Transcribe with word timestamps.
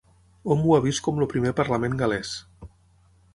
Hom 0.53 0.61
ho 0.63 0.71
ha 0.77 0.79
vist 0.85 1.03
com 1.07 1.21
el 1.25 1.29
primer 1.33 1.51
Parlament 1.61 1.99
gal·lès. 2.01 2.33